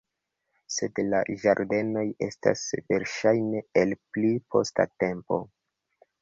Sed 0.75 1.01
la 1.09 1.17
ĝardenoj 1.43 2.05
estas 2.27 2.63
verŝajne 2.93 3.61
el 3.83 3.95
pli 4.17 4.33
posta 4.57 4.89
tempo. 5.05 5.41